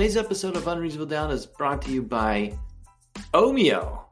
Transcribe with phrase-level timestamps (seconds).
[0.00, 2.58] Today's episode of Unreasonable Doubt is brought to you by
[3.34, 4.04] Omio.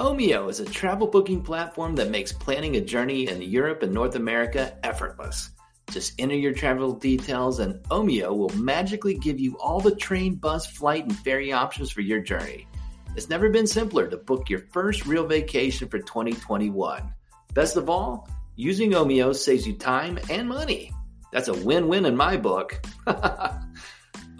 [0.00, 4.16] Omio is a travel booking platform that makes planning a journey in Europe and North
[4.16, 5.50] America effortless.
[5.92, 10.66] Just enter your travel details, and Omio will magically give you all the train, bus,
[10.66, 12.66] flight, and ferry options for your journey.
[13.14, 17.14] It's never been simpler to book your first real vacation for 2021.
[17.54, 20.92] Best of all, using Omio saves you time and money.
[21.30, 22.84] That's a win win in my book.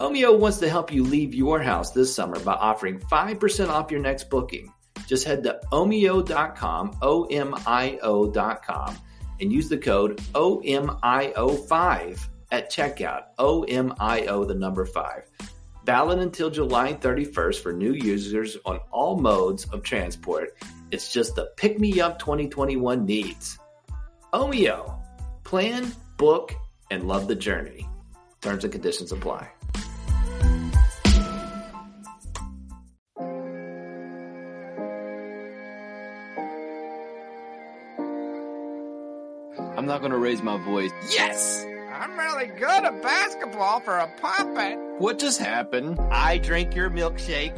[0.00, 4.00] Omio wants to help you leave your house this summer by offering 5% off your
[4.00, 4.72] next booking.
[5.06, 8.98] Just head to omio.com, O M I O.com,
[9.40, 13.24] and use the code OMIO5 at checkout.
[13.38, 15.22] OMIO, the number 5.
[15.84, 20.56] Valid until July 31st for new users on all modes of transport.
[20.90, 23.58] It's just the pick me up 2021 needs.
[24.32, 24.98] Omio.
[25.44, 26.54] Plan, book,
[26.90, 27.86] and love the journey.
[28.40, 29.50] Terms and conditions apply.
[40.00, 40.90] Not going to raise my voice.
[41.10, 41.66] Yes!
[41.92, 44.78] I'm really good at basketball for a puppet.
[44.98, 46.00] What just happened?
[46.10, 47.54] I drink your milkshake.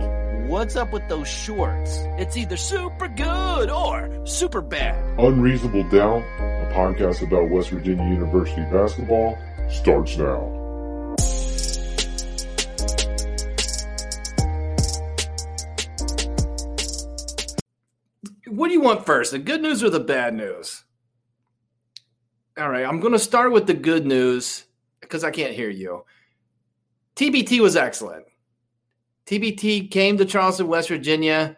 [0.49, 1.99] What's up with those shorts?
[2.19, 5.21] It's either super good or super bad.
[5.21, 9.39] Unreasonable Doubt, a podcast about West Virginia University basketball,
[9.71, 10.59] starts now.
[18.49, 20.81] What do you want first, the good news or the bad news?
[22.58, 24.64] All right, I'm going to start with the good news
[25.00, 26.05] because I can't hear you.
[27.17, 28.27] TBT was excellent.
[29.27, 31.56] TBT came to Charleston, West Virginia.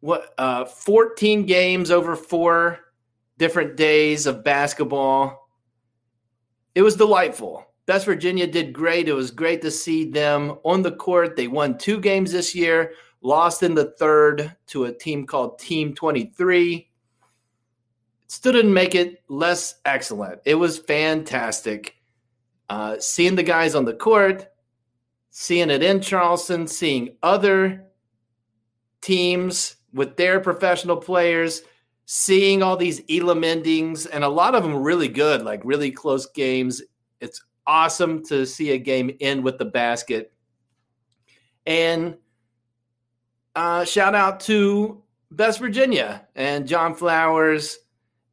[0.00, 2.78] What uh 14 games over 4
[3.36, 5.48] different days of basketball.
[6.74, 7.66] It was delightful.
[7.88, 9.08] West Virginia did great.
[9.08, 11.36] It was great to see them on the court.
[11.36, 12.92] They won two games this year,
[13.22, 16.89] lost in the third to a team called Team 23
[18.30, 20.40] still didn't make it less excellent.
[20.44, 21.96] It was fantastic.
[22.68, 24.46] Uh, seeing the guys on the court,
[25.30, 27.86] seeing it in Charleston, seeing other
[29.00, 31.62] teams with their professional players,
[32.06, 36.26] seeing all these Elam endings, and a lot of them really good, like really close
[36.26, 36.80] games.
[37.20, 40.32] It's awesome to see a game end with the basket.
[41.66, 42.16] And
[43.56, 45.02] uh, shout out to
[45.36, 47.76] West Virginia and John Flowers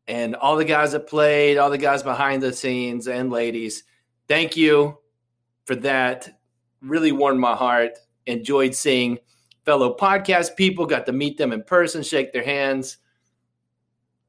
[0.08, 3.84] and all the guys that played, all the guys behind the scenes and ladies.
[4.28, 4.98] Thank you
[5.66, 6.40] for that.
[6.82, 8.00] Really warmed my heart.
[8.26, 9.20] Enjoyed seeing
[9.66, 12.98] fellow podcast people, got to meet them in person, shake their hands.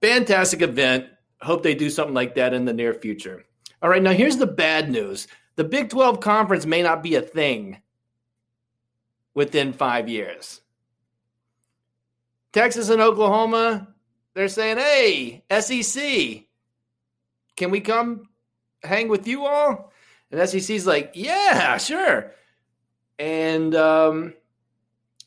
[0.01, 1.07] Fantastic event.
[1.41, 3.45] Hope they do something like that in the near future.
[3.81, 7.23] All right, now here's the bad news the Big 12 conference may not be a
[7.23, 7.81] thing
[9.35, 10.61] within five years.
[12.53, 13.89] Texas and Oklahoma,
[14.39, 16.47] they're saying, "Hey, SEC,
[17.57, 18.29] can we come
[18.85, 19.93] hang with you all?"
[20.31, 22.33] And SEC's like, "Yeah, sure."
[23.19, 24.35] And um,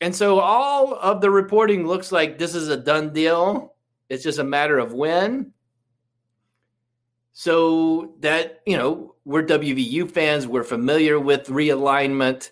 [0.00, 3.74] and so all of the reporting looks like this is a done deal.
[4.08, 5.52] It's just a matter of when.
[7.34, 10.46] So that you know, we're WVU fans.
[10.46, 12.50] We're familiar with realignment.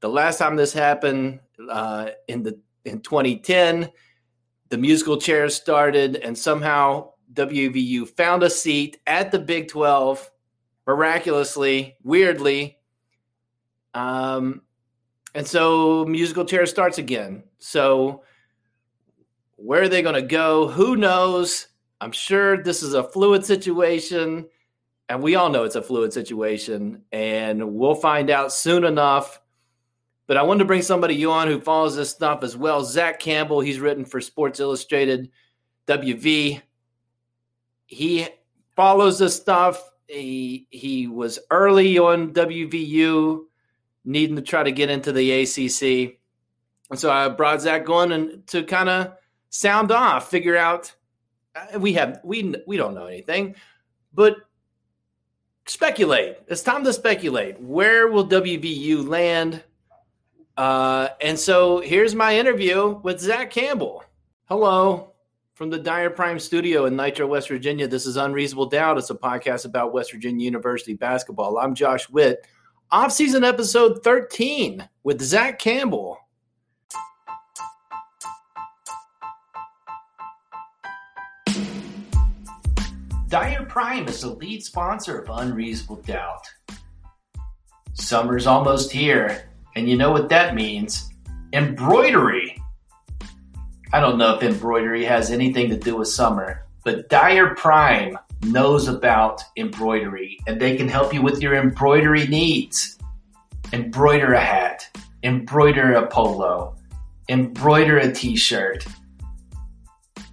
[0.00, 3.90] The last time this happened uh, in the in 2010
[4.68, 10.30] the musical chairs started, and somehow WVU found a seat at the Big 12
[10.86, 12.78] miraculously, weirdly.
[13.94, 14.62] Um,
[15.34, 17.44] and so musical chair starts again.
[17.58, 18.22] So
[19.56, 20.68] where are they going to go?
[20.68, 21.68] Who knows?
[22.00, 24.46] I'm sure this is a fluid situation,
[25.08, 29.40] and we all know it's a fluid situation, and we'll find out soon enough
[30.28, 32.84] but I wanted to bring somebody you on who follows this stuff as well.
[32.84, 35.30] Zach Campbell, he's written for Sports Illustrated,
[35.86, 36.60] WV.
[37.86, 38.28] He
[38.76, 39.90] follows this stuff.
[40.06, 43.44] He he was early on WVU,
[44.04, 46.18] needing to try to get into the ACC,
[46.90, 49.14] and so I brought Zach on and to kind of
[49.48, 50.94] sound off, figure out.
[51.54, 53.54] Uh, we have we we don't know anything,
[54.12, 54.36] but
[55.66, 56.36] speculate.
[56.48, 57.58] It's time to speculate.
[57.60, 59.62] Where will WVU land?
[60.58, 64.02] Uh, and so here's my interview with Zach Campbell.
[64.46, 65.12] Hello
[65.54, 67.86] from the Dire Prime studio in Nitro, West Virginia.
[67.86, 68.98] This is Unreasonable Doubt.
[68.98, 71.58] It's a podcast about West Virginia University basketball.
[71.58, 72.44] I'm Josh Witt.
[72.90, 76.18] Off-season episode 13 with Zach Campbell.
[83.28, 86.48] Dire Prime is the lead sponsor of Unreasonable Doubt.
[87.92, 89.47] Summer's almost here,
[89.78, 91.08] and you know what that means
[91.52, 92.60] embroidery.
[93.92, 98.88] I don't know if embroidery has anything to do with summer, but Dyer Prime knows
[98.88, 102.98] about embroidery and they can help you with your embroidery needs.
[103.72, 104.88] Embroider a hat,
[105.22, 106.74] embroider a polo,
[107.28, 108.84] embroider a t shirt.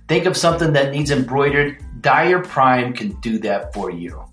[0.08, 1.86] Think of something that needs embroidered.
[2.02, 4.26] Dyer Prime can do that for you.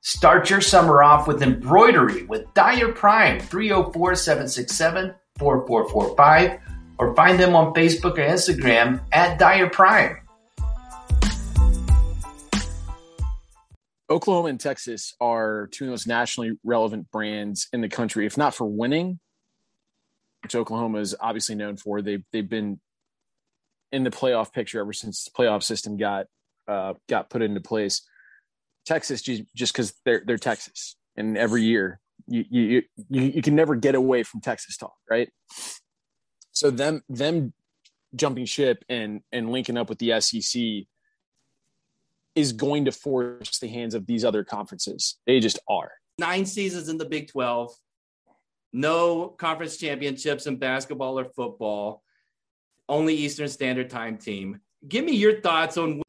[0.00, 6.60] Start your summer off with embroidery with Dyer Prime 304 767 4445
[6.98, 10.18] or find them on Facebook or Instagram at Dyer Prime.
[14.08, 18.38] Oklahoma and Texas are two of the most nationally relevant brands in the country, if
[18.38, 19.18] not for winning,
[20.42, 22.02] which Oklahoma is obviously known for.
[22.02, 22.80] They've they've been
[23.90, 26.26] in the playoff picture ever since the playoff system got
[26.68, 28.07] uh, got put into place.
[28.88, 33.74] Texas just because they're they're Texas, and every year you, you you you can never
[33.74, 35.30] get away from Texas talk, right?
[36.52, 37.52] So them them
[38.14, 40.86] jumping ship and and linking up with the SEC
[42.34, 45.18] is going to force the hands of these other conferences.
[45.26, 45.90] They just are.
[46.18, 47.72] Nine seasons in the Big 12,
[48.72, 52.02] no conference championships in basketball or football,
[52.88, 54.60] only Eastern Standard Time team.
[54.86, 56.00] Give me your thoughts on.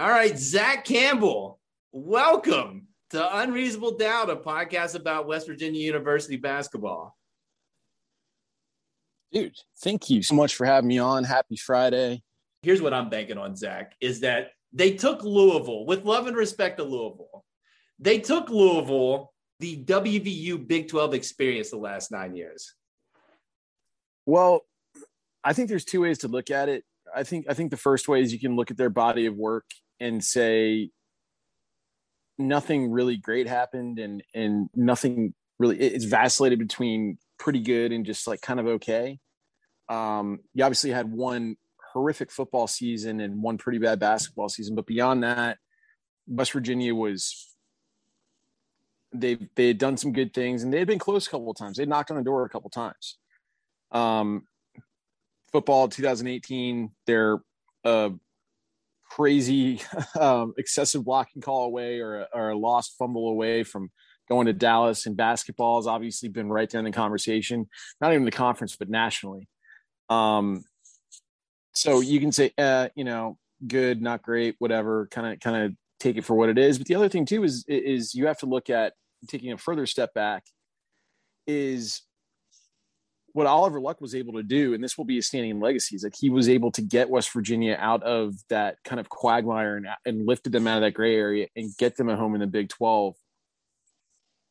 [0.00, 1.60] All right, Zach Campbell,
[1.94, 7.16] welcome to Unreasonable Doubt, a podcast about West Virginia University basketball.
[9.32, 11.22] Dude, thank you so much for having me on.
[11.22, 12.22] Happy Friday.
[12.62, 16.78] Here's what I'm banking on, Zach, is that they took Louisville with love and respect
[16.78, 17.44] to Louisville.
[18.00, 22.74] They took Louisville the WVU Big 12 experience the last nine years.
[24.26, 24.62] Well,
[25.44, 26.84] I think there's two ways to look at it.
[27.14, 29.36] I think I think the first way is you can look at their body of
[29.36, 29.66] work
[30.00, 30.90] and say
[32.38, 38.26] nothing really great happened and and nothing really it's vacillated between pretty good and just
[38.26, 39.18] like kind of okay.
[39.88, 41.56] Um, you obviously had one
[41.92, 44.74] horrific football season and one pretty bad basketball season.
[44.74, 45.58] But beyond that,
[46.26, 47.54] West Virginia was
[49.12, 51.56] they they had done some good things and they had been close a couple of
[51.56, 51.76] times.
[51.76, 53.18] They knocked on the door a couple of times.
[53.92, 54.46] Um,
[55.52, 57.38] football 2018, they're
[57.84, 58.10] a
[59.14, 59.80] crazy
[60.20, 63.90] um, excessive blocking call away or or a lost fumble away from
[64.28, 65.06] going to Dallas.
[65.06, 67.68] And basketball has obviously been right there in the conversation,
[68.00, 69.48] not even the conference but nationally.
[70.08, 70.64] Um,
[71.74, 75.72] so you can say, uh, you know, good, not great, whatever, kind of, kind of
[75.98, 76.78] take it for what it is.
[76.78, 78.94] But the other thing too is, is you have to look at
[79.28, 80.44] taking a further step back
[81.46, 82.02] is
[83.34, 86.02] what Oliver Luck was able to do, and this will be a standing legacy, is
[86.02, 89.88] that he was able to get West Virginia out of that kind of quagmire and,
[90.06, 92.46] and lifted them out of that gray area and get them at home in the
[92.46, 93.16] Big 12,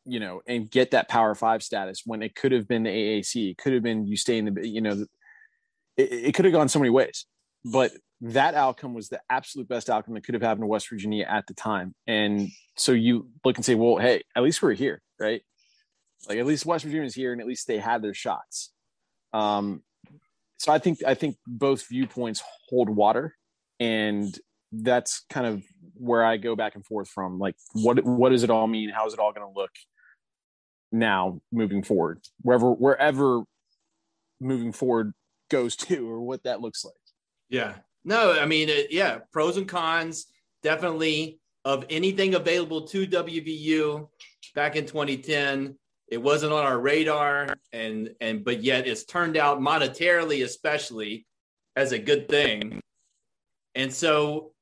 [0.06, 3.52] you know, and get that Power Five status when it could have been the AAC,
[3.52, 5.06] it could have been you stay in the, you know,
[5.96, 7.26] it, it could have gone so many ways,
[7.64, 11.26] but that outcome was the absolute best outcome that could have happened to West Virginia
[11.30, 11.96] at the time.
[12.06, 15.42] And so you look and say, well, hey, at least we're here, right?
[16.28, 18.72] Like at least West Virginia's here, and at least they had their shots.
[19.34, 19.84] Um,
[20.58, 23.36] so I think I think both viewpoints hold water,
[23.80, 24.38] and
[24.72, 25.64] that's kind of
[25.96, 27.40] where I go back and forth from.
[27.40, 28.90] Like, what what does it all mean?
[28.90, 29.72] How is it all going to look
[30.92, 32.22] now moving forward?
[32.42, 33.44] Wherever wherever
[34.40, 35.14] moving forward
[35.50, 36.94] goes to or what that looks like.
[37.50, 37.76] Yeah.
[38.06, 40.26] No, I mean, it, yeah, pros and cons
[40.62, 44.10] definitely of anything available to WVU
[44.56, 45.78] back in 2010.
[46.14, 51.26] It wasn't on our radar, and and but yet it's turned out monetarily, especially,
[51.76, 52.80] as a good thing.
[53.74, 54.54] And so,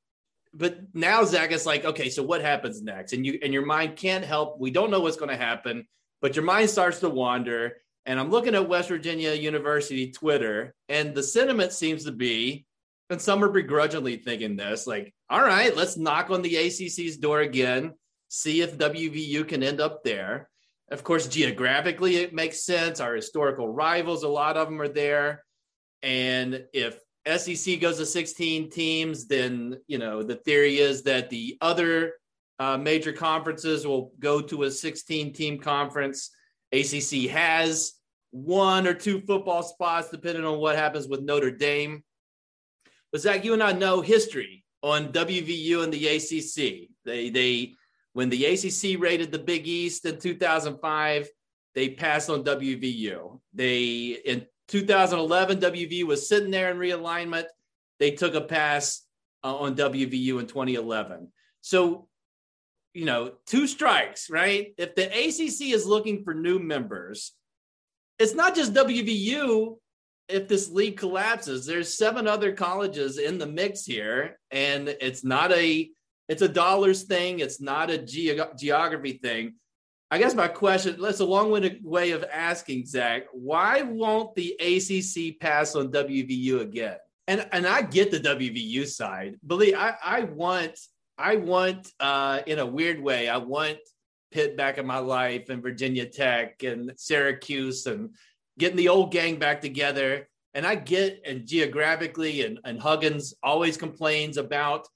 [0.54, 3.12] but now Zach is like, okay, so what happens next?
[3.12, 4.58] And you and your mind can't help.
[4.58, 5.86] We don't know what's going to happen,
[6.22, 11.14] but your mind starts to wander, and I'm looking at West Virginia University Twitter, and
[11.14, 12.64] the sentiment seems to be,
[13.10, 17.40] and some are begrudgingly thinking this, like, all right, let's knock on the ACC's door
[17.40, 17.92] again,
[18.28, 20.48] see if WVU can end up there.
[20.92, 23.00] Of course, geographically, it makes sense.
[23.00, 25.44] Our historical rivals, a lot of them are there.
[26.02, 31.56] And if SEC goes to 16 teams, then, you know, the theory is that the
[31.60, 32.14] other
[32.58, 36.30] uh, major conferences will go to a 16 team conference
[36.72, 37.92] ACC has
[38.30, 42.02] one or two football spots, depending on what happens with Notre Dame.
[43.12, 46.88] But Zach, you and I know history on WVU and the ACC.
[47.04, 47.74] They they
[48.12, 51.28] when the ACC rated the Big East in 2005,
[51.74, 53.40] they passed on WVU.
[53.54, 57.46] They in 2011, WVU was sitting there in realignment.
[57.98, 59.02] They took a pass
[59.42, 61.32] uh, on WVU in 2011.
[61.62, 62.08] So
[62.94, 64.74] you know, two strikes, right?
[64.76, 67.32] If the ACC is looking for new members,
[68.18, 69.78] it's not just WVU.
[70.28, 75.52] If this league collapses, there's seven other colleges in the mix here, and it's not
[75.52, 75.90] a
[76.32, 77.40] it's a dollars thing.
[77.40, 79.56] It's not a ge- geography thing.
[80.10, 85.38] I guess my question, that's a long-winded way of asking, Zach, why won't the ACC
[85.38, 86.96] pass on WVU again?
[87.28, 89.36] And and I get the WVU side.
[89.46, 90.78] Believe I, I want
[91.18, 93.78] I want uh, in a weird way, I want
[94.32, 98.10] Pitt back in my life and Virginia Tech and Syracuse and
[98.58, 100.28] getting the old gang back together.
[100.54, 104.88] And I get and geographically and, and Huggins always complains about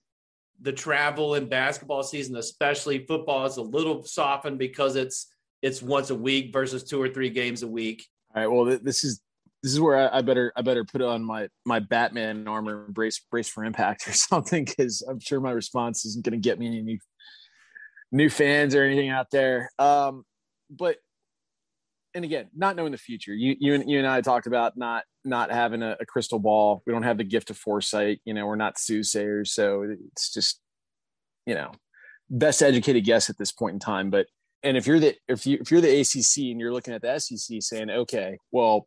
[0.60, 5.28] the travel in basketball season, especially football, is a little softened because it's
[5.62, 8.06] it's once a week versus two or three games a week.
[8.34, 8.50] All right.
[8.50, 9.20] Well, this is
[9.62, 12.94] this is where I, I better I better put on my my Batman armor and
[12.94, 16.58] brace brace for impact or something because I'm sure my response isn't going to get
[16.58, 16.98] me any new
[18.12, 19.70] new fans or anything out there.
[19.78, 20.24] Um,
[20.70, 20.96] but
[22.14, 23.34] and again, not knowing the future.
[23.34, 26.82] You you and you and I talked about not not having a, a, crystal ball.
[26.86, 28.20] We don't have the gift of foresight.
[28.24, 30.60] You know, we're not soothsayers, so it's just
[31.46, 31.72] you know
[32.30, 34.10] best educated guess at this point in time.
[34.10, 34.26] But
[34.62, 37.18] and if you're the if you if you're the ACC and you're looking at the
[37.18, 38.86] SEC saying, okay, well,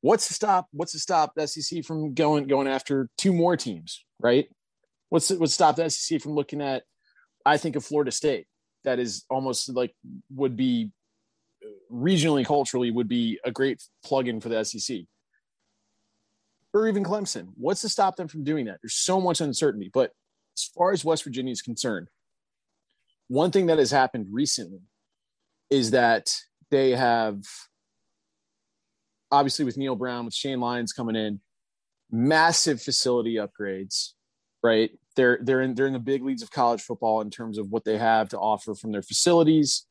[0.00, 4.04] what's to stop what's to stop the SEC from going going after two more teams,
[4.20, 4.48] right?
[5.08, 6.84] What's what's stop the SEC from looking at?
[7.44, 8.46] I think of Florida State.
[8.84, 9.94] That is almost like
[10.34, 10.90] would be
[11.92, 15.00] regionally culturally would be a great plug-in for the SEC
[16.74, 17.48] or even Clemson.
[17.56, 18.78] What's to stop them from doing that?
[18.82, 19.90] There's so much uncertainty.
[19.92, 20.12] But
[20.56, 22.08] as far as West Virginia is concerned,
[23.28, 24.80] one thing that has happened recently
[25.70, 26.34] is that
[26.70, 27.42] they have
[29.30, 31.40] obviously with Neal Brown, with Shane Lyons coming in,
[32.10, 34.10] massive facility upgrades,
[34.62, 34.90] right?
[35.16, 37.84] They're they're in they're in the big leagues of college football in terms of what
[37.84, 39.86] they have to offer from their facilities.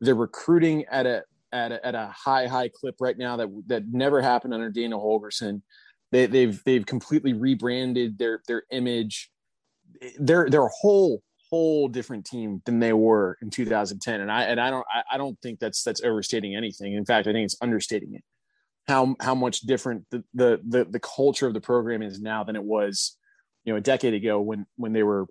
[0.00, 3.88] They're recruiting at a at a, at a high high clip right now that that
[3.88, 5.62] never happened under Dana Holgorsen.
[6.12, 9.30] They, they've they've completely rebranded their their image.
[10.18, 14.60] They're they're a whole whole different team than they were in 2010, and I and
[14.60, 16.94] I don't I, I don't think that's that's overstating anything.
[16.94, 18.22] In fact, I think it's understating it.
[18.86, 22.56] How how much different the the the, the culture of the program is now than
[22.56, 23.16] it was,
[23.64, 25.26] you know, a decade ago when when they were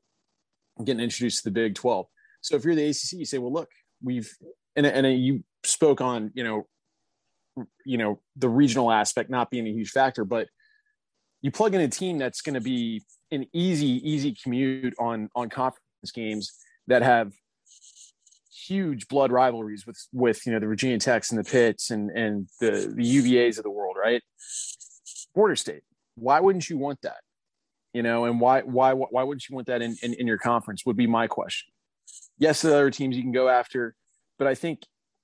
[0.84, 2.06] getting introduced to the Big 12.
[2.42, 3.70] So if you're the ACC, you say, well, look,
[4.04, 4.30] we've
[4.76, 6.68] and and you spoke on you know
[7.86, 10.48] you know the regional aspect not being a huge factor, but
[11.46, 15.48] you plug in a team that's going to be an easy, easy commute on on
[15.48, 16.52] conference games
[16.88, 17.34] that have
[18.66, 22.50] huge blood rivalries with with you know the Virginia Techs and the Pitts and and
[22.60, 24.24] the the UVA's of the world, right?
[25.36, 25.84] Border state.
[26.16, 27.20] Why wouldn't you want that?
[27.94, 30.84] You know, and why why why wouldn't you want that in, in, in your conference?
[30.88, 31.72] Would be my question.
[32.40, 33.94] Yes, the other teams you can go after,
[34.40, 34.80] but I think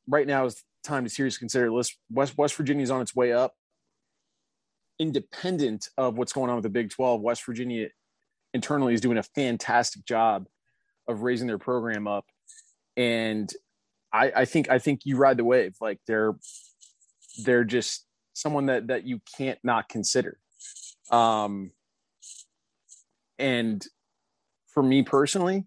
[0.08, 1.72] right now is time to seriously consider.
[1.72, 3.56] List West West Virginia is on its way up
[5.02, 7.88] independent of what's going on with the Big 12, West Virginia
[8.54, 10.48] internally is doing a fantastic job
[11.08, 12.28] of raising their program up.
[12.96, 13.52] And
[14.14, 15.76] I, I think I think you ride the wave.
[15.82, 16.36] Like they're
[17.44, 20.38] they're just someone that that you can't not consider.
[21.10, 21.72] Um
[23.40, 23.84] and
[24.68, 25.66] for me personally,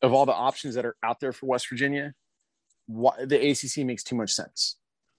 [0.00, 2.14] of all the options that are out there for West Virginia,
[2.86, 4.78] why, the ACC makes too much sense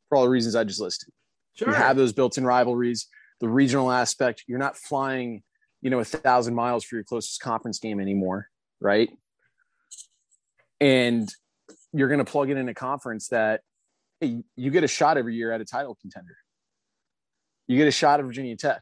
[0.10, 1.14] for all the reasons I just listed.
[1.56, 1.70] Sure.
[1.70, 3.08] You have those built-in rivalries,
[3.40, 4.44] the regional aspect.
[4.48, 5.44] You're not flying,
[5.82, 8.48] you know, a thousand miles for your closest conference game anymore,
[8.82, 9.10] right?
[10.80, 11.30] And
[11.92, 13.62] you're going to plug it in a conference that
[14.20, 16.38] hey, you get a shot every year at a title contender.
[17.68, 18.82] You get a shot at Virginia Tech.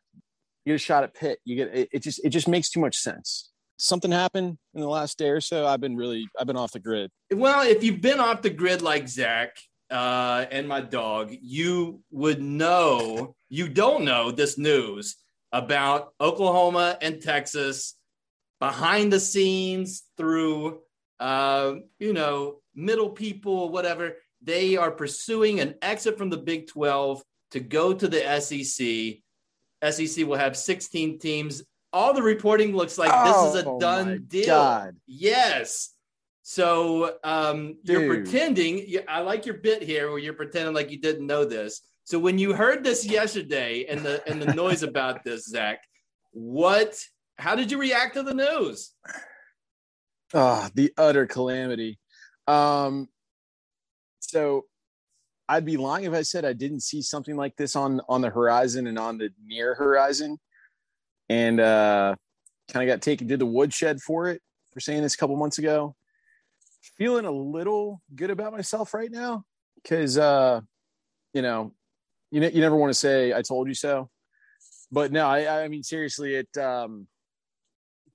[0.65, 1.39] You get a shot at Pitt.
[1.43, 3.51] You get it, it just it just makes too much sense
[3.81, 6.79] something happened in the last day or so i've been really i've been off the
[6.79, 9.55] grid well if you've been off the grid like zach
[9.91, 15.17] uh, and my dog, you would know, you don't know this news
[15.51, 17.95] about Oklahoma and Texas
[18.59, 20.79] behind the scenes through,
[21.19, 24.17] uh, you know, middle people, whatever.
[24.41, 27.21] They are pursuing an exit from the Big 12
[27.51, 29.17] to go to the SEC.
[29.91, 31.63] SEC will have 16 teams.
[31.91, 34.45] All the reporting looks like oh, this is a oh done deal.
[34.45, 34.95] God.
[35.05, 35.93] Yes.
[36.43, 38.97] So um, you're pretending.
[39.07, 41.81] I like your bit here where you're pretending like you didn't know this.
[42.03, 45.83] So when you heard this yesterday and the and the noise about this, Zach,
[46.31, 46.97] what?
[47.37, 48.93] How did you react to the news?
[50.33, 51.99] Ah, oh, the utter calamity.
[52.47, 53.07] Um,
[54.19, 54.65] so
[55.49, 58.29] I'd be lying if I said I didn't see something like this on on the
[58.29, 60.39] horizon and on the near horizon,
[61.29, 62.15] and uh,
[62.71, 64.41] kind of got taken to the woodshed for it
[64.73, 65.95] for saying this a couple months ago
[66.81, 69.43] feeling a little good about myself right now
[69.75, 70.61] because uh,
[71.33, 71.73] you know,
[72.31, 74.09] you ne- you never want to say "I told you so,"
[74.91, 77.07] but no, I I mean seriously, it um,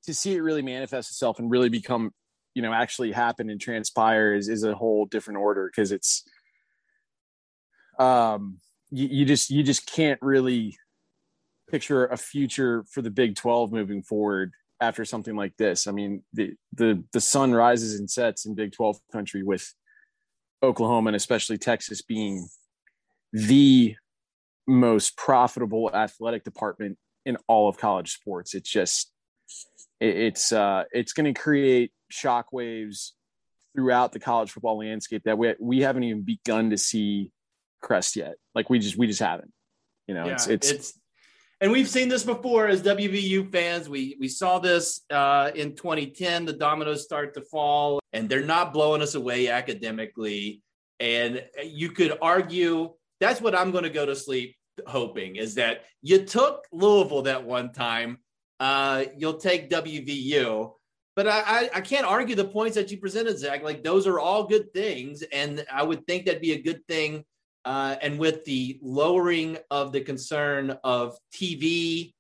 [0.04, 2.12] to see it really manifest itself and really become
[2.54, 6.25] you know actually happen and transpire is is a whole different order because it's
[7.99, 8.58] um
[8.90, 10.76] you, you just you just can't really
[11.70, 15.87] picture a future for the Big 12 moving forward after something like this.
[15.87, 19.73] I mean, the the the sun rises and sets in Big 12 country with
[20.62, 22.49] Oklahoma and especially Texas being
[23.33, 23.97] the
[24.66, 28.54] most profitable athletic department in all of college sports.
[28.54, 29.12] It's just
[30.00, 33.12] it, it's uh it's going to create shockwaves
[33.75, 37.30] throughout the college football landscape that we we haven't even begun to see
[37.83, 38.37] crest yet.
[38.54, 39.52] Like we just we just haven't.
[40.06, 40.99] You know, Yeah, it's it's, it's
[41.60, 43.88] and we've seen this before as WVU fans.
[43.88, 46.44] We we saw this uh, in 2010.
[46.44, 50.62] The dominoes start to fall, and they're not blowing us away academically.
[51.00, 55.84] And you could argue that's what I'm going to go to sleep hoping is that
[56.02, 58.18] you took Louisville that one time.
[58.60, 60.72] Uh, you'll take WVU.
[61.14, 63.62] But I, I, I can't argue the points that you presented, Zach.
[63.62, 67.25] Like those are all good things, and I would think that'd be a good thing
[67.66, 72.14] uh, and with the lowering of the concern of TV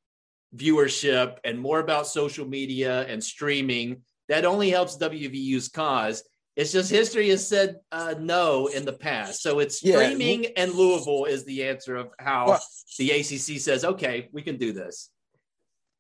[0.54, 6.24] viewership and more about social media and streaming, that only helps WVU's cause.
[6.56, 9.40] It's just history has said uh, no in the past.
[9.40, 9.98] So it's Yeah.
[10.02, 12.62] streaming and Louisville is the answer of how Well-
[12.98, 15.10] the ACC says, okay, we can do this.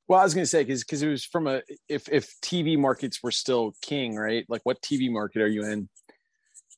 [0.08, 2.78] Well, I was going to say because because it was from a if if TV
[2.78, 4.44] markets were still king, right?
[4.48, 5.88] Like, what TV market are you in?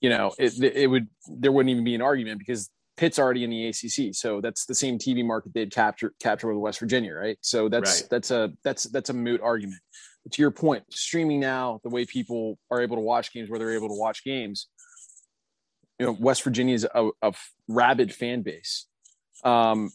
[0.01, 3.51] You know, it it would there wouldn't even be an argument because Pitt's already in
[3.51, 7.39] the ACC, so that's the same TV market they'd capture capture with West Virginia, right?
[7.41, 8.11] So that's Right.
[8.11, 9.81] that's a that's that's a moot argument.
[10.25, 13.59] But to your point, streaming now, the way people are able to watch games, where
[13.59, 14.69] they're able to watch games,
[15.99, 17.33] you know, West Virginia is a, a
[17.69, 18.87] rabid fan base.
[19.45, 19.91] Um,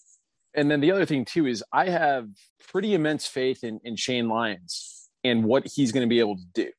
[0.54, 2.28] and then the other thing too is I have
[2.71, 6.45] pretty immense faith in, in Shane Lyons and what he's going to be able to
[6.54, 6.71] do.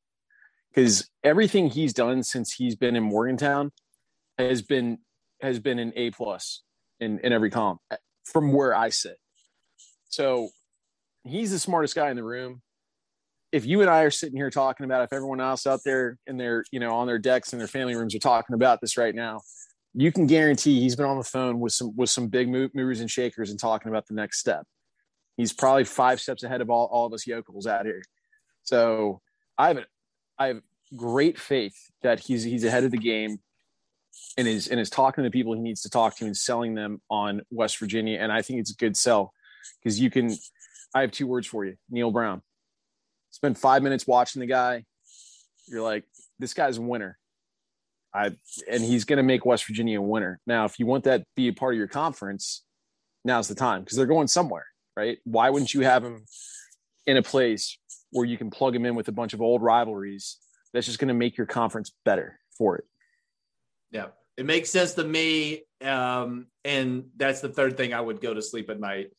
[0.74, 3.70] Because everything he's done since he's been in Morgantown
[4.38, 4.98] has been
[5.40, 6.62] has been an A plus
[7.00, 9.18] in, in every column eh, from where I sit.
[10.08, 10.48] So
[11.24, 12.62] he's the smartest guy in the room.
[13.52, 16.38] If you and I are sitting here talking about if everyone else out there in
[16.38, 19.14] their, you know, on their decks and their family rooms are talking about this right
[19.14, 19.40] now,
[19.92, 23.00] you can guarantee he's been on the phone with some with some big move, movers
[23.00, 24.64] and shakers and talking about the next step.
[25.36, 28.02] He's probably five steps ahead of all, all of us yokels out here.
[28.62, 29.20] So
[29.58, 29.84] I have
[30.38, 30.60] I have
[30.96, 33.38] great faith that he's he's ahead of the game
[34.36, 37.00] and is and is talking to people he needs to talk to and selling them
[37.10, 38.18] on West Virginia.
[38.20, 39.32] And I think it's a good sell
[39.82, 40.34] because you can
[40.94, 42.42] I have two words for you, Neal Brown.
[43.30, 44.84] Spend five minutes watching the guy.
[45.66, 46.04] You're like,
[46.38, 47.18] this guy's a winner.
[48.14, 48.30] I
[48.70, 50.40] and he's going to make West Virginia a winner.
[50.46, 52.62] Now, if you want that to be a part of your conference,
[53.24, 54.66] now's the time because they're going somewhere,
[54.96, 55.18] right?
[55.24, 56.24] Why wouldn't you have him
[57.06, 57.76] in a place
[58.14, 60.38] where you can plug him in with a bunch of old rivalries?
[60.72, 62.84] That's just going to make your conference better for it.
[63.90, 65.62] Yeah, it makes sense to me.
[65.82, 69.10] Um, and that's the third thing I would go to sleep at night,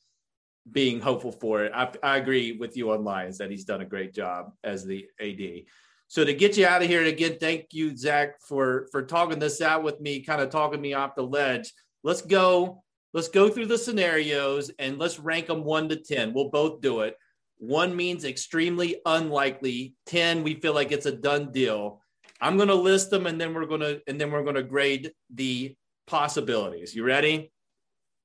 [0.72, 1.72] being hopeful for it.
[1.76, 5.06] I, I agree with you on Lyons that he's done a great job as the
[5.20, 5.66] AD.
[6.08, 9.40] So to get you out of here and again, thank you, Zach, for for talking
[9.40, 11.74] this out with me, kind of talking me off the ledge.
[12.04, 12.84] Let's go.
[13.14, 16.34] Let's go through the scenarios and let's rank them one to ten.
[16.34, 17.18] We'll both do it.
[17.58, 19.96] One means extremely unlikely.
[20.06, 22.02] Ten, we feel like it's a done deal.
[22.42, 24.64] I'm going to list them and then we're going to and then we're going to
[24.64, 26.94] grade the possibilities.
[26.94, 27.52] You ready?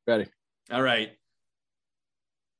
[0.07, 0.27] Ready?
[0.71, 1.13] All right.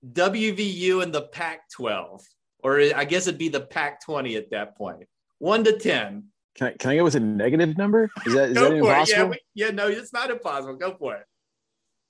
[0.07, 2.23] WVU and the Pac-12,
[2.63, 5.05] or I guess it'd be the Pac-20 at that point.
[5.39, 6.25] One to ten.
[6.55, 8.11] Can I can I go with a negative number?
[8.27, 9.23] Is that is that impossible?
[9.23, 10.77] Yeah, we, yeah, no, it's not impossible.
[10.77, 11.25] Go for it.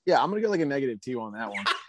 [0.05, 1.63] yeah, I'm gonna go like a negative two on that one.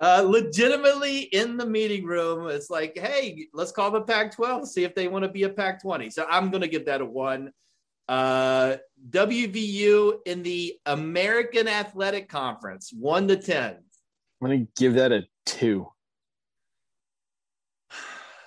[0.00, 4.94] Uh, legitimately in the meeting room, it's like, hey, let's call the Pac-12, see if
[4.94, 6.10] they want to be a Pac-20.
[6.10, 7.52] So I'm going to give that a one.
[8.08, 8.76] Uh,
[9.10, 13.76] WVU in the American Athletic Conference, one to ten.
[14.42, 15.86] I'm gonna give that a two.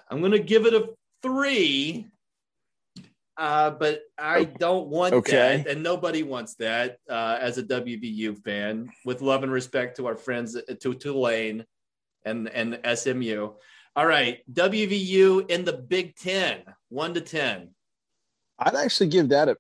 [0.10, 0.90] I'm going to give it a
[1.22, 2.08] three.
[3.36, 5.64] Uh, but I don't want Okay.
[5.64, 6.98] that, and nobody wants that.
[7.10, 11.66] Uh, as a WVU fan, with love and respect to our friends at, to Tulane
[12.26, 13.54] and and SMU.
[13.96, 17.70] All right, WVU in the Big Ten, one to ten.
[18.60, 19.58] I'd actually give that a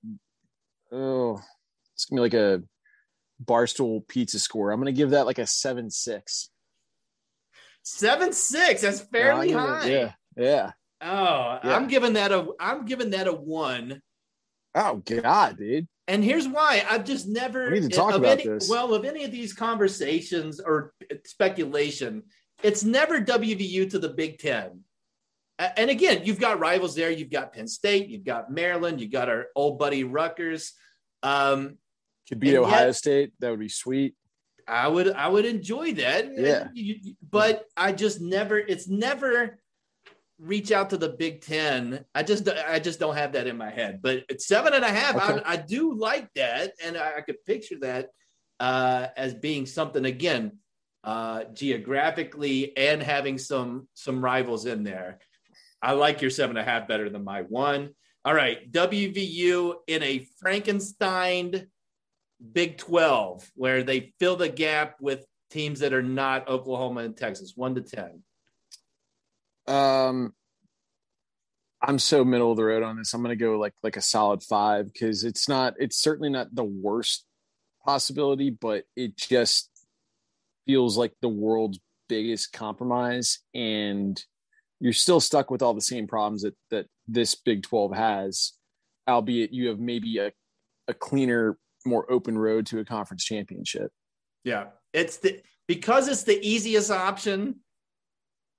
[0.91, 1.41] oh,
[1.95, 2.61] it's gonna be like a
[3.43, 4.71] barstool pizza score.
[4.71, 6.49] I'm gonna give that like a seven six.
[7.81, 8.81] Seven six.
[8.81, 9.87] That's fairly high.
[9.89, 10.71] Yeah, yeah.
[11.03, 11.75] Oh, Yeah.
[11.75, 14.01] I'm giving that a I'm giving that a one.
[14.75, 15.87] Oh God, dude.
[16.07, 18.69] And here's why I've just never We need to talk about any, this.
[18.69, 20.93] Well, of any of these conversations or
[21.25, 22.23] speculation,
[22.61, 24.81] it's never WVU to the Big Ten.
[25.59, 27.11] And again, you've got rivals there.
[27.11, 30.73] You've got Penn State, you've got Maryland, you've got our old buddy Rutgers.
[31.21, 31.77] Um,
[32.27, 33.33] Could be Ohio yet- State.
[33.39, 34.15] That would be sweet.
[34.67, 36.31] I would I would enjoy that.
[36.37, 36.67] Yeah.
[37.29, 39.59] But I just never it's never
[40.43, 42.05] reach out to the Big Ten.
[42.13, 43.99] I just I just don't have that in my head.
[44.01, 45.41] But at seven and a half, Okay.
[45.45, 48.09] I, I do like that, and I, I could picture that
[48.59, 50.59] uh, as being something again
[51.03, 55.19] uh, geographically and having some some rivals in there.
[55.81, 57.89] I like your seven and a half better than my one.
[58.25, 61.67] All right, WVU in a Frankenstein
[62.51, 67.53] Big 12, where they fill the gap with teams that are not Oklahoma and Texas,
[67.55, 68.23] one to 10.
[69.67, 70.33] Um,
[71.81, 73.13] I'm so middle of the road on this.
[73.13, 75.73] I'm going to go like like a solid five because it's not.
[75.79, 77.25] It's certainly not the worst
[77.85, 79.69] possibility, but it just
[80.65, 84.21] feels like the world's biggest compromise, and
[84.79, 88.53] you're still stuck with all the same problems that that this Big 12 has,
[89.07, 90.31] albeit you have maybe a
[90.87, 93.91] a cleaner, more open road to a conference championship.
[94.43, 94.67] Yeah.
[94.93, 97.59] It's the because it's the easiest option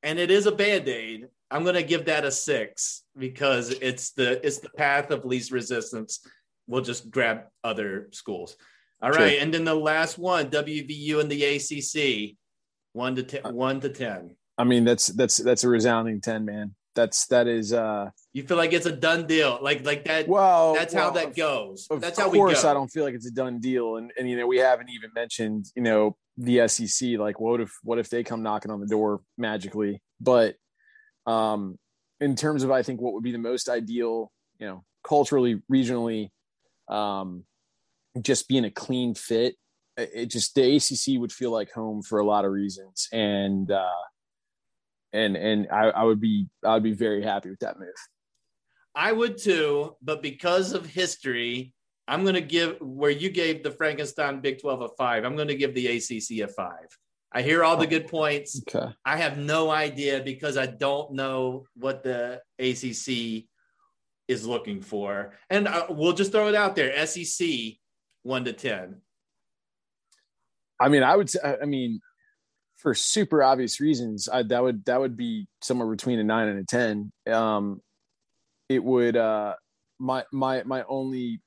[0.05, 4.59] and it is a band-aid, I'm gonna give that a six because it's the it's
[4.59, 6.21] the path of least resistance.
[6.67, 8.57] We'll just grab other schools.
[9.03, 9.23] All Sure.
[9.23, 12.37] right, and then the last one, WVU and the ACC,
[12.93, 14.37] one to ten, one to ten.
[14.57, 16.75] I mean, that's that's that's a resounding ten, man.
[16.95, 17.73] That's that is.
[17.73, 20.29] uh You feel like it's a done deal, like like that.
[20.29, 21.87] Well, that's how that goes.
[21.91, 22.65] Of That's how we Of course.
[22.65, 25.11] I don't feel like it's a done deal, and and you know we haven't even
[25.15, 27.19] mentioned you know the SEC.
[27.19, 30.03] Like, what if what if they come knocking on the door magically?
[30.21, 30.57] But
[31.27, 31.79] um,
[32.21, 36.31] in terms of I think what would be the most ideal, you know, culturally, regionally,
[36.89, 37.45] um,
[38.21, 39.57] just being a clean fit.
[39.97, 43.71] It it just the ACC would feel like home for a lot of reasons, and
[43.71, 44.03] uh,
[45.15, 47.89] and and I, I would be I would be very happy with that move.
[48.95, 51.73] I would too, but because of history,
[52.07, 55.25] I'm going to give where you gave the Frankenstein Big 12 a five.
[55.25, 56.87] I'm going to give the ACC a five.
[57.33, 58.63] I hear all the good points.
[58.69, 58.93] Okay.
[59.05, 63.47] I have no idea because I don't know what the ACC
[64.29, 65.33] is looking for.
[65.51, 67.49] And uh, we'll just throw it out there SEC
[68.23, 69.01] one to 10.
[70.79, 71.29] I mean, I would.
[71.31, 72.01] say- I mean,
[72.85, 76.61] for super obvious reasons, I, that would that would be somewhere between a nine and
[76.61, 77.11] a ten.
[77.27, 77.81] Um,
[78.69, 79.17] it would.
[79.17, 79.55] Uh,
[79.99, 81.41] my my my only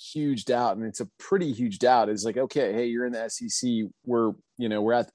[0.00, 3.28] huge doubt, and it's a pretty huge doubt, is like, okay, hey, you're in the
[3.28, 3.70] SEC.
[4.06, 5.10] We're you know we're at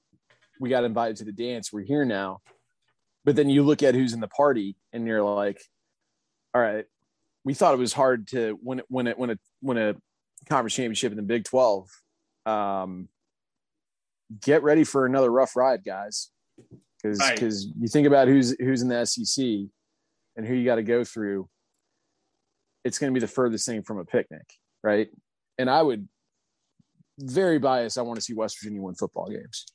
[0.60, 1.72] we got invited to the dance.
[1.72, 2.42] We're here now,
[3.24, 5.60] but then you look at who's in the party, and you're like,
[6.54, 6.84] all right,
[7.44, 9.96] we thought it was hard to win when it when a when a
[10.48, 11.88] conference championship in the Big Twelve.
[12.46, 13.08] Um,
[14.42, 16.30] get ready for another rough ride, guys.
[17.02, 17.42] Because Right.
[17.80, 19.44] you think about who's who's in the SEC
[20.36, 21.48] and who you got to go through.
[22.84, 24.46] It's going to be the furthest thing from a picnic,
[24.82, 25.08] right?
[25.58, 26.08] And I would
[27.18, 27.98] very biased.
[27.98, 29.66] I want to see West Virginia win football games.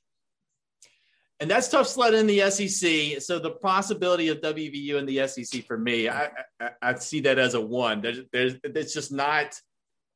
[1.40, 3.22] And that's tough sledding in the SEC.
[3.22, 6.30] So the possibility of WVU in the SEC for me, I,
[6.62, 8.02] I, I see that as a one.
[8.02, 9.60] There's, there's, it's just not.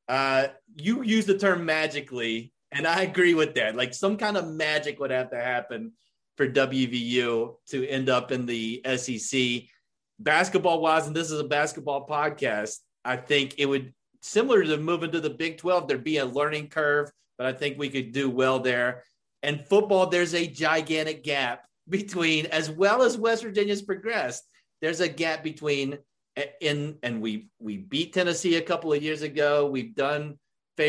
[0.08, 3.75] Uh, you use the term magically, and I agree with that.
[3.75, 5.93] Like some kind of magic would have to happen
[6.38, 9.63] for WVU to end up in the SEC.
[10.19, 15.12] Basketball wise, and this is a basketball podcast, I think it would similar to moving
[15.12, 18.29] to the Big 12, there'd be a learning curve, but I think we could do
[18.29, 19.03] well there.
[19.43, 24.43] And football, there's a gigantic gap between, as well as West Virginia's progressed,
[24.82, 25.97] there's a gap between
[26.62, 29.67] in and we we beat Tennessee a couple of years ago.
[29.67, 30.38] We've done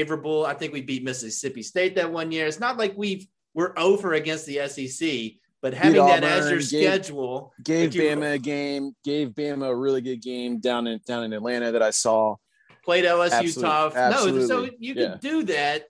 [0.00, 0.46] favorable.
[0.46, 2.46] I think we beat Mississippi State that one year.
[2.46, 6.68] It's not like we've we're over against the SEC, but having that as your gave-
[7.05, 8.94] schedule, Gave you- Bama a game.
[9.05, 12.37] Gave Bama a really good game down in down in Atlanta that I saw.
[12.85, 13.94] played LSU Absolute- tough.
[13.94, 15.11] No, so you Yeah.
[15.11, 15.85] can do that,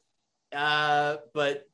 [0.53, 1.65] uh, but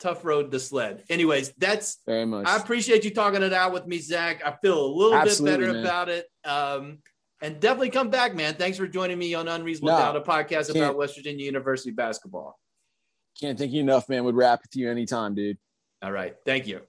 [0.00, 1.04] tough road to sled.
[1.10, 2.46] Anyways, that's Very much.
[2.46, 4.42] I appreciate you talking it out with me, Zach.
[4.44, 5.84] I feel a little Absolutely, bit better man.
[5.84, 6.26] about it.
[6.44, 6.98] Um,
[7.40, 8.54] and definitely come back, man.
[8.54, 12.58] Thanks for joining me on Unreasonable No, Doubt, a podcast about West Virginia University basketball.
[13.40, 14.24] Can't thank you enough, man.
[14.24, 15.58] Would rap with you anytime, dude.
[16.02, 16.34] All right.
[16.44, 16.80] Thank you.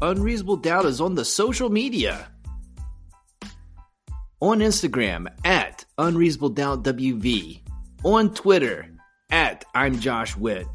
[0.00, 2.28] Unreasonable Doubt is on the social media.
[4.40, 7.60] On Instagram at Unreasonable Doubt WV.
[8.04, 8.86] On Twitter
[9.30, 10.66] at I'm Josh Witt.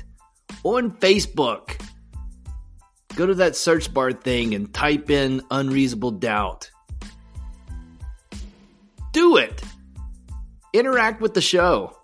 [0.64, 1.80] On Facebook
[3.16, 6.72] Go to that search bar thing and type in unreasonable doubt.
[9.12, 9.62] Do it.
[10.74, 11.96] Interact with the show.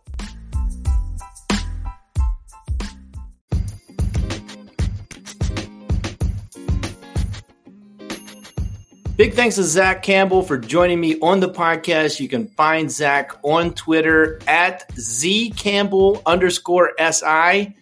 [9.18, 12.20] Big thanks to Zach Campbell for joining me on the podcast.
[12.20, 17.74] You can find Zach on Twitter at zcampbell underscore si.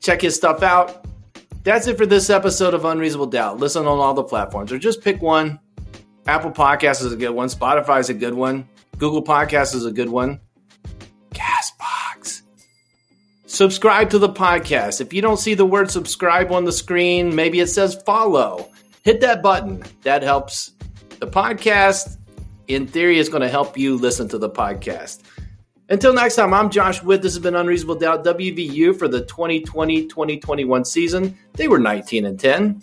[0.00, 0.99] Check his stuff out.
[1.70, 3.60] That's it for this episode of Unreasonable Doubt.
[3.60, 5.60] Listen on all the platforms, or just pick one.
[6.26, 7.46] Apple Podcasts is a good one.
[7.46, 8.68] Spotify is a good one.
[8.98, 10.40] Google Podcasts is a good one.
[11.32, 12.42] Castbox.
[13.46, 15.00] Subscribe to the podcast.
[15.00, 18.68] If you don't see the word subscribe on the screen, maybe it says follow
[19.04, 19.84] hit that button.
[20.02, 20.72] That helps
[21.20, 22.16] the podcast.
[22.66, 25.22] In theory, is going to help you listen to the podcast.
[25.90, 27.20] Until next time, I'm Josh Witt.
[27.20, 31.36] This has been Unreasonable Doubt WVU for the 2020 2021 season.
[31.54, 32.80] They were 19 and 10.